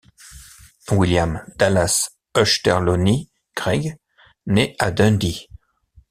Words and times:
William 0.89 1.43
Dallas 1.57 2.09
Ochterlony 2.33 3.29
Greig 3.55 3.97
naît 4.47 4.75
à 4.79 4.89
Dundee. 4.89 5.47